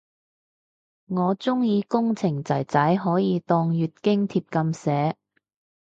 [1.09, 5.15] 我鍾意工程仔仔可以當月經帖噉寫